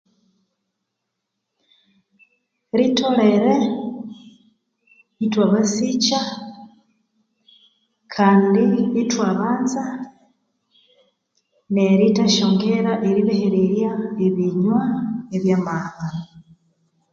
[2.77, 3.55] Ritholere
[5.25, 6.21] ithwabasikya
[8.15, 8.63] kandi
[9.01, 9.83] ithwabanza
[11.73, 13.91] nerithasya ongera eribahererya
[14.25, 14.79] ebinywa
[15.35, 16.07] ebyamaha.